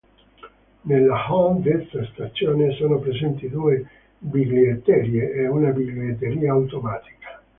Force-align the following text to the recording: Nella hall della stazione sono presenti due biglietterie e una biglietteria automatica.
Nella 0.81 1.27
hall 1.27 1.59
della 1.61 1.85
stazione 2.11 2.71
sono 2.71 2.97
presenti 2.97 3.47
due 3.51 3.87
biglietterie 4.17 5.31
e 5.31 5.45
una 5.47 5.69
biglietteria 5.69 6.53
automatica. 6.53 7.39